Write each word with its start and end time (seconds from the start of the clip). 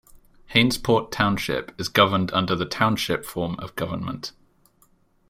Hainesport 0.55 1.11
Township 1.11 1.79
is 1.79 1.87
governed 1.87 2.33
under 2.33 2.55
the 2.55 2.65
Township 2.65 3.23
form 3.23 3.55
of 3.59 3.75
government. 3.75 4.31